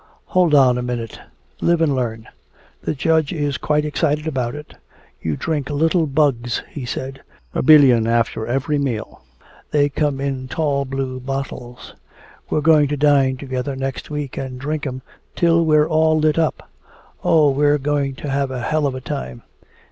"Hold 0.33 0.55
on 0.55 0.79
a 0.79 0.81
minute, 0.81 1.19
live 1.61 1.79
and 1.79 1.93
learn. 1.93 2.27
The 2.81 2.95
Judge 2.95 3.31
is 3.31 3.59
quite 3.59 3.85
excited 3.85 4.25
about 4.25 4.55
it. 4.55 4.73
You 5.21 5.37
drink 5.37 5.69
little 5.69 6.07
bugs, 6.07 6.63
he 6.71 6.87
says, 6.87 7.17
a 7.53 7.61
billion 7.61 8.07
after 8.07 8.47
every 8.47 8.79
meal. 8.79 9.21
They 9.69 9.89
come 9.89 10.19
in 10.19 10.47
tall 10.47 10.85
blue 10.85 11.19
bottles. 11.19 11.93
We're 12.49 12.61
going 12.61 12.87
to 12.87 12.97
dine 12.97 13.37
together 13.37 13.75
next 13.75 14.09
week 14.09 14.37
and 14.39 14.59
drink 14.59 14.87
'em 14.87 15.03
till 15.35 15.63
we're 15.63 15.85
all 15.87 16.17
lit 16.17 16.39
up. 16.39 16.67
Oh, 17.23 17.51
we're 17.51 17.77
going 17.77 18.15
to 18.15 18.27
have 18.31 18.49
a 18.49 18.63
hell 18.63 18.87
of 18.87 18.95
a 18.95 19.01
time. 19.01 19.43